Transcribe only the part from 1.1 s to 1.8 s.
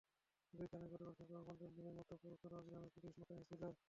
শুক্রবার পঞ্চম